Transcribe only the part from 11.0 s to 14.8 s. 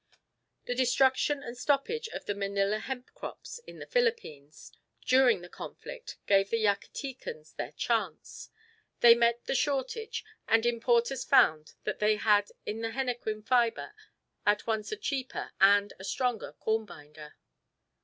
found that they had in the henequen fibre at